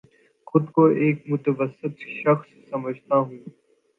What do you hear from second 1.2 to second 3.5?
متوسط شخص سمجھتا ہوں